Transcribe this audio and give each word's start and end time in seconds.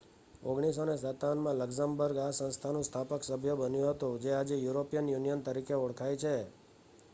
1957માં 0.43 1.59
Luxembourg 1.59 2.15
આ 2.19 2.31
સંસ્થાનું 2.37 2.87
સ્થાપક 2.87 3.21
સભ્ય 3.25 3.53
બન્યું 3.57 3.91
હતું 3.91 4.19
જે 4.21 4.35
આજે 4.35 4.55
યુરોપિયન 4.57 5.07
યુનિયન 5.09 5.45
તરીકે 5.45 5.75
ઓળખાય 5.79 6.17
છે 6.17 6.35